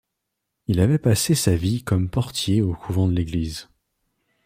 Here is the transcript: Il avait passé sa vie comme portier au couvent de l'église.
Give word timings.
Il 0.65 0.79
avait 0.79 0.97
passé 0.97 1.35
sa 1.35 1.55
vie 1.55 1.83
comme 1.83 2.09
portier 2.09 2.63
au 2.63 2.73
couvent 2.73 3.07
de 3.07 3.13
l'église. 3.13 3.69